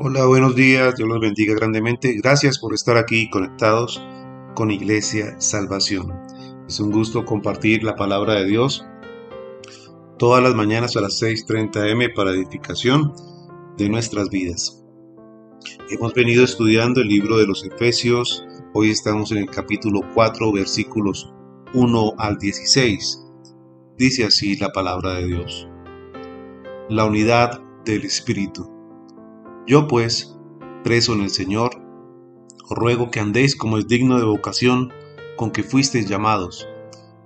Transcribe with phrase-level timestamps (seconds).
[0.00, 2.14] Hola, buenos días, Dios los bendiga grandemente.
[2.22, 4.00] Gracias por estar aquí conectados
[4.54, 6.14] con Iglesia Salvación.
[6.68, 8.86] Es un gusto compartir la palabra de Dios
[10.16, 13.12] todas las mañanas a las 6.30 am para edificación
[13.76, 14.84] de nuestras vidas.
[15.90, 18.46] Hemos venido estudiando el libro de los Efesios.
[18.74, 21.28] Hoy estamos en el capítulo 4, versículos
[21.74, 23.26] 1 al 16.
[23.96, 25.68] Dice así la palabra de Dios.
[26.88, 28.77] La unidad del Espíritu
[29.68, 30.34] yo pues,
[30.82, 31.70] preso en el Señor,
[32.64, 34.90] os ruego que andéis como es digno de vocación
[35.36, 36.66] con que fuisteis llamados,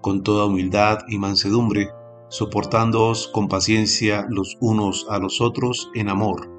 [0.00, 1.90] con toda humildad y mansedumbre,
[2.30, 6.50] soportándoos con paciencia los unos a los otros en amor,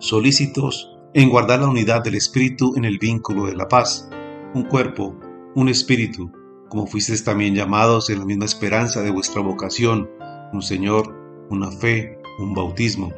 [0.00, 4.10] solícitos en guardar la unidad del Espíritu en el vínculo de la paz,
[4.52, 5.16] un cuerpo,
[5.54, 6.32] un espíritu,
[6.68, 10.10] como fuisteis también llamados en la misma esperanza de vuestra vocación,
[10.52, 11.14] un Señor,
[11.50, 13.12] una fe, un bautismo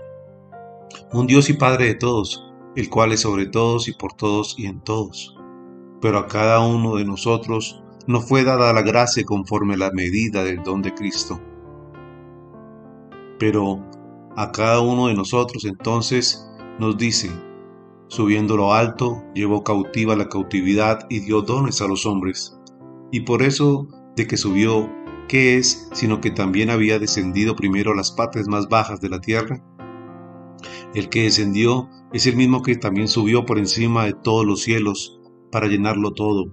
[1.13, 2.45] un Dios y Padre de todos,
[2.77, 5.37] el cual es sobre todos y por todos y en todos.
[6.01, 10.63] Pero a cada uno de nosotros no fue dada la gracia conforme la medida del
[10.63, 11.41] don de Cristo.
[13.39, 13.83] Pero
[14.37, 16.47] a cada uno de nosotros entonces
[16.79, 17.31] nos dice,
[18.09, 22.59] subiendo lo alto, llevó cautiva la cautividad y dio dones a los hombres.
[23.11, 24.91] Y por eso de que subió,
[25.27, 29.21] ¿qué es sino que también había descendido primero a las partes más bajas de la
[29.21, 29.63] tierra?
[30.95, 35.21] El que descendió es el mismo que también subió por encima de todos los cielos
[35.53, 36.47] para llenarlo todo.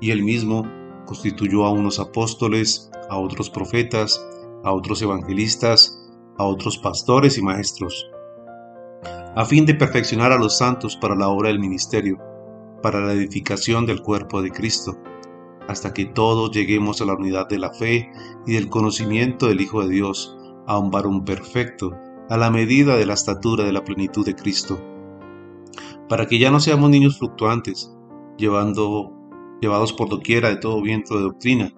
[0.00, 0.64] Y él mismo
[1.06, 4.24] constituyó a unos apóstoles, a otros profetas,
[4.62, 6.00] a otros evangelistas,
[6.38, 8.10] a otros pastores y maestros,
[9.36, 12.18] a fin de perfeccionar a los santos para la obra del ministerio,
[12.82, 14.98] para la edificación del cuerpo de Cristo,
[15.68, 18.10] hasta que todos lleguemos a la unidad de la fe
[18.46, 20.36] y del conocimiento del Hijo de Dios,
[20.66, 21.92] a un varón perfecto,
[22.28, 24.80] a la medida de la estatura de la plenitud de Cristo,
[26.08, 27.94] para que ya no seamos niños fluctuantes,
[28.38, 29.12] llevando,
[29.60, 31.72] llevados por doquiera de todo viento de doctrina,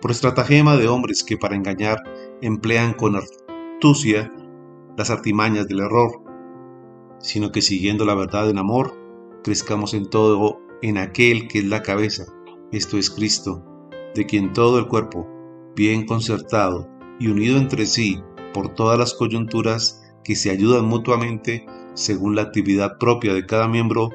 [0.00, 1.98] por estratagema de hombres que para engañar
[2.40, 4.32] emplean con astucia
[4.96, 6.10] las artimañas del error,
[7.18, 8.96] sino que siguiendo la verdad en amor,
[9.44, 12.24] crezcamos en todo en aquel que es la cabeza,
[12.72, 13.62] esto es Cristo,
[14.14, 15.26] de quien todo el cuerpo,
[15.76, 18.22] bien concertado y unido entre sí
[18.52, 24.10] por todas las coyunturas que se ayudan mutuamente según la actividad propia de cada miembro,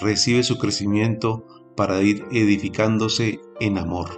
[0.00, 1.44] recibe su crecimiento
[1.76, 4.08] para ir edificándose en amor.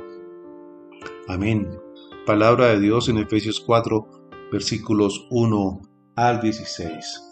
[1.28, 1.78] Amén.
[2.26, 4.06] Palabra de Dios en Efesios 4,
[4.50, 5.80] versículos 1
[6.16, 7.22] al 16.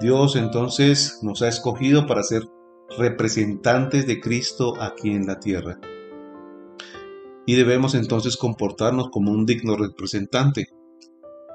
[0.00, 2.42] Dios entonces nos ha escogido para ser
[2.98, 5.78] representantes de Cristo aquí en la tierra.
[7.46, 10.68] Y debemos entonces comportarnos como un digno representante,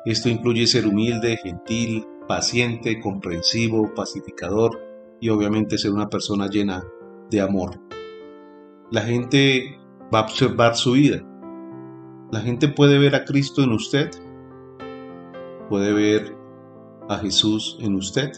[0.06, 4.80] esto incluye ser humilde, gentil, paciente, comprensivo, pacificador
[5.20, 6.84] y obviamente ser una persona llena
[7.32, 7.80] de amor.
[8.92, 9.80] La gente
[10.14, 11.24] va a observar su vida.
[12.32, 14.12] La gente puede ver a Cristo en usted.
[15.70, 16.36] Puede ver
[17.10, 18.32] a Jesús en usted.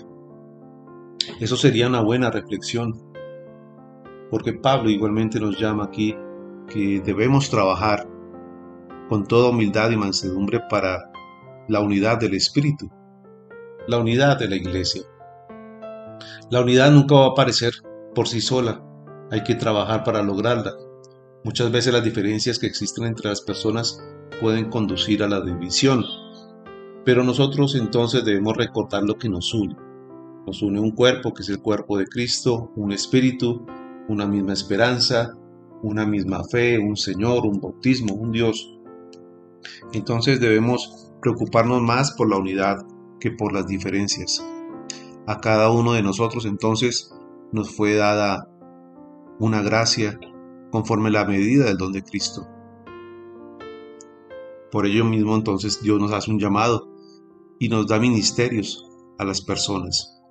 [1.42, 2.96] Eso sería una buena reflexión.
[4.32, 6.16] Porque Pablo igualmente nos llama aquí
[6.70, 8.08] que debemos trabajar
[9.10, 11.12] con toda humildad y mansedumbre para
[11.68, 12.90] la unidad del Espíritu,
[13.88, 15.04] la unidad de la iglesia.
[16.50, 17.74] La unidad nunca va a aparecer
[18.16, 18.82] por sí sola,
[19.32, 20.74] hay que trabajar para lograrla.
[21.44, 24.02] Muchas veces las diferencias que existen entre las personas
[24.42, 26.04] pueden conducir a la división,
[27.06, 29.76] pero nosotros entonces debemos recordar lo que nos une.
[30.46, 33.66] Nos une un cuerpo que es el cuerpo de Cristo, un espíritu,
[34.08, 35.34] una misma esperanza,
[35.84, 38.74] una misma fe, un Señor, un bautismo, un Dios.
[39.94, 42.86] Entonces debemos preocuparnos más por la unidad
[43.20, 44.42] que por las diferencias.
[45.28, 47.14] A cada uno de nosotros entonces
[47.52, 48.50] nos fue dada
[49.38, 50.18] una gracia
[50.72, 52.48] conforme la medida del don de Cristo.
[54.72, 56.88] Por ello mismo entonces Dios nos hace un llamado
[57.60, 58.86] y nos da ministerios
[59.20, 60.22] a las personas.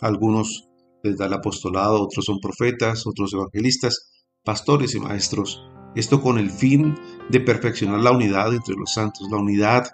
[0.00, 0.66] Algunos
[1.02, 5.62] les da el apostolado, otros son profetas, otros evangelistas, pastores y maestros.
[5.94, 6.94] Esto con el fin
[7.28, 9.88] de perfeccionar la unidad entre los santos, la unidad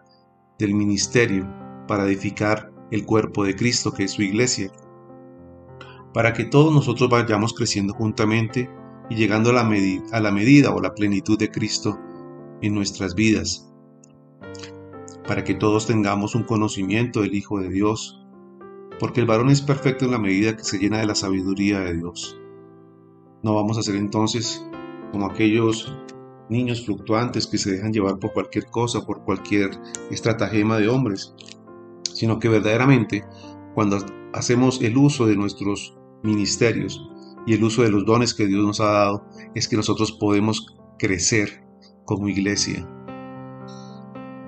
[0.58, 1.48] del ministerio
[1.86, 4.70] para edificar el cuerpo de Cristo que es su iglesia,
[6.12, 8.70] para que todos nosotros vayamos creciendo juntamente
[9.10, 11.98] y llegando a la, medida o la plenitud de Cristo
[12.62, 13.70] en nuestras vidas,
[15.26, 18.24] para que todos tengamos un conocimiento del Hijo de Dios,
[18.98, 21.96] porque el varón es perfecto en la medida que se llena de la sabiduría de
[21.96, 22.40] Dios.
[23.42, 24.64] No vamos a ser entonces
[25.12, 25.94] como aquellos
[26.48, 29.70] niños fluctuantes que se dejan llevar por cualquier cosa, por cualquier
[30.10, 31.34] estratagema de hombres,
[32.12, 33.24] sino que verdaderamente
[33.74, 33.98] cuando
[34.32, 37.08] hacemos el uso de nuestros ministerios
[37.46, 40.74] y el uso de los dones que Dios nos ha dado, es que nosotros podemos
[40.98, 41.64] crecer
[42.04, 42.88] como iglesia.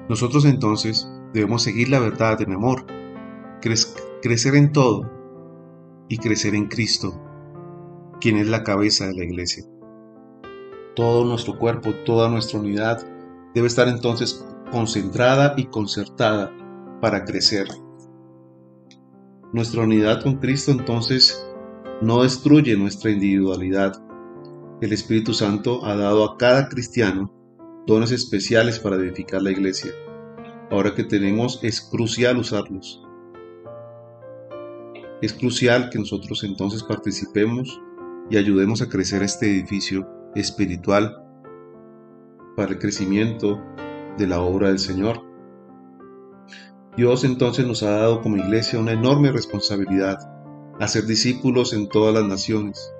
[0.08, 2.86] Nosotros entonces debemos seguir la verdad en amor,
[3.60, 5.10] crecer en todo
[6.08, 7.20] y crecer en Cristo,
[8.20, 9.64] quien es la cabeza de la iglesia.
[10.96, 13.06] Todo nuestro cuerpo, toda nuestra unidad
[13.54, 16.50] debe estar entonces concentrada y concertada
[17.02, 17.68] para crecer.
[19.52, 21.46] Nuestra unidad con Cristo entonces
[22.00, 24.02] no destruye nuestra individualidad.
[24.80, 27.30] El Espíritu Santo ha dado a cada cristiano
[27.86, 29.92] dones especiales para edificar la iglesia.
[30.70, 33.02] Ahora que tenemos es crucial usarlos.
[35.20, 37.82] Es crucial que nosotros entonces participemos
[38.30, 41.22] y ayudemos a crecer este edificio espiritual
[42.56, 43.60] para el crecimiento
[44.16, 45.22] de la obra del Señor.
[46.96, 50.18] Dios entonces nos ha dado como iglesia una enorme responsabilidad,
[50.80, 52.92] hacer discípulos en todas las naciones.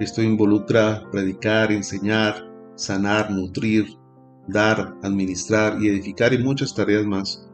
[0.00, 2.44] Esto involucra predicar, enseñar,
[2.74, 3.86] sanar, nutrir,
[4.48, 7.48] dar, administrar y edificar y muchas tareas más.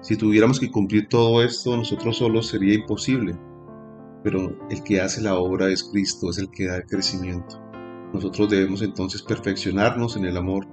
[0.00, 3.36] Si tuviéramos que cumplir todo esto nosotros solos sería imposible,
[4.22, 7.65] pero el que hace la obra es Cristo, es el que da el crecimiento.
[8.12, 10.66] Nosotros debemos entonces perfeccionarnos en el amor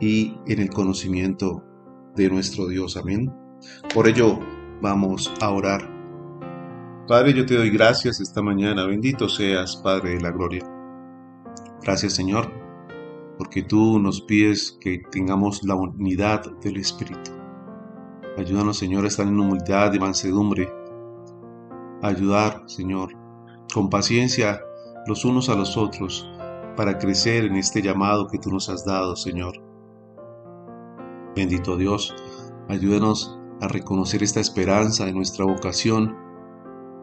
[0.00, 1.62] y en el conocimiento
[2.14, 2.96] de nuestro Dios.
[2.96, 3.32] Amén.
[3.94, 4.38] Por ello,
[4.80, 5.96] vamos a orar.
[7.08, 8.86] Padre, yo te doy gracias esta mañana.
[8.86, 10.64] Bendito seas, Padre de la Gloria.
[11.82, 12.52] Gracias, Señor,
[13.38, 17.30] porque tú nos pides que tengamos la unidad del Espíritu.
[18.36, 20.68] Ayúdanos, Señor, a estar en humildad y mansedumbre.
[22.02, 23.14] Ayudar, Señor,
[23.72, 24.60] con paciencia
[25.06, 26.28] los unos a los otros
[26.76, 29.62] para crecer en este llamado que tú nos has dado, Señor.
[31.34, 32.14] Bendito Dios,
[32.68, 36.16] ayúdanos a reconocer esta esperanza de nuestra vocación,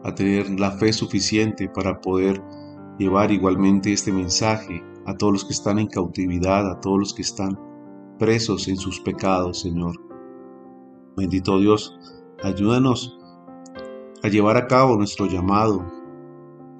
[0.04, 2.42] a tener la fe suficiente para poder
[2.98, 7.22] llevar igualmente este mensaje a todos los que están en cautividad, a todos los que
[7.22, 7.58] están
[8.18, 9.96] presos en sus pecados, Señor.
[11.16, 11.98] Bendito Dios,
[12.42, 13.18] ayúdanos
[14.22, 15.84] a llevar a cabo nuestro llamado,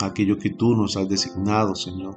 [0.03, 2.17] aquello que tú nos has designado, Señor.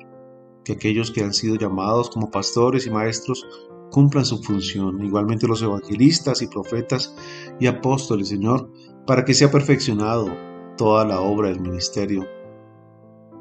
[0.63, 3.45] Que aquellos que han sido llamados como pastores y maestros
[3.91, 7.15] cumplan su función, igualmente los evangelistas y profetas
[7.59, 8.69] y apóstoles, Señor,
[9.05, 10.27] para que sea perfeccionado
[10.77, 12.27] toda la obra del ministerio.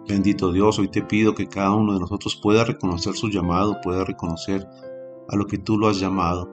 [0.08, 4.04] Bendito Dios, hoy te pido que cada uno de nosotros pueda reconocer su llamado, pueda
[4.04, 4.66] reconocer
[5.28, 6.48] a lo que tú lo has llamado,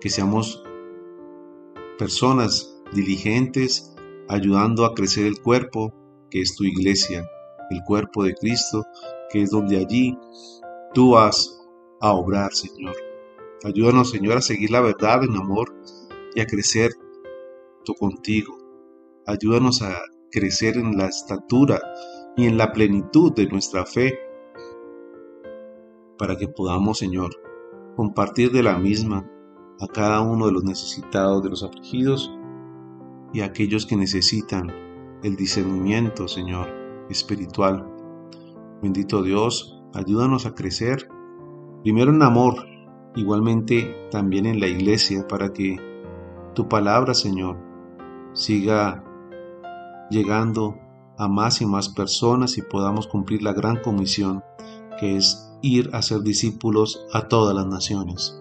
[0.00, 0.62] que seamos
[1.98, 3.94] personas diligentes,
[4.28, 5.92] ayudando a crecer el cuerpo,
[6.30, 7.28] que es tu iglesia,
[7.70, 8.84] el cuerpo de Cristo,
[9.30, 10.16] que es donde allí
[10.94, 11.60] tú has
[12.00, 12.94] a obrar, Señor.
[13.64, 15.74] Ayúdanos, Señor, a seguir la verdad en amor
[16.34, 16.92] y a crecer
[17.84, 18.56] tú contigo.
[19.26, 19.96] Ayúdanos a
[20.30, 21.80] crecer en la estatura
[22.36, 24.18] y en la plenitud de nuestra fe
[26.16, 27.30] para que podamos, Señor,
[27.96, 29.28] compartir de la misma
[29.78, 32.30] a cada uno de los necesitados, de los afligidos
[33.32, 34.89] y a aquellos que necesitan
[35.22, 36.68] el discernimiento, Señor,
[37.08, 37.86] espiritual.
[38.82, 41.08] Bendito Dios, ayúdanos a crecer
[41.82, 42.66] Primero en amor,
[43.16, 45.78] igualmente también en la iglesia, para que
[46.54, 47.56] tu palabra, Señor,
[48.34, 49.02] siga
[50.10, 50.76] llegando
[51.16, 54.42] a más y más personas y podamos cumplir la gran comisión
[54.98, 58.38] que es ir a ser discípulos a todas las naciones.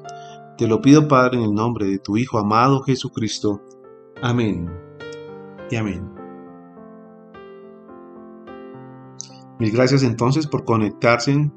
[0.58, 3.62] Te lo pido, Padre, en el nombre de tu Hijo amado Jesucristo.
[4.22, 4.70] Amén
[5.72, 6.19] y amén.
[9.60, 11.52] Mil gracias entonces por conectarse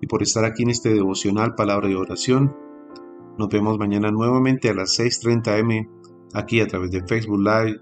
[0.00, 2.56] y por estar aquí en este devocional Palabra y Oración.
[3.38, 5.90] Nos vemos mañana nuevamente a las 6.30 m
[6.32, 7.80] aquí a través de Facebook Live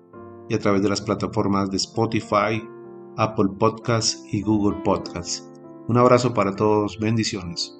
[0.48, 2.68] y a través de las plataformas de Spotify,
[3.16, 5.48] Apple Podcasts y Google Podcasts.
[5.86, 7.78] Un abrazo para todos, bendiciones.